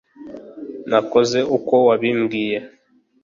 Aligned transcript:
nakoze 0.89 1.39
uko 1.57 1.75
wabimbwiye 1.87 2.57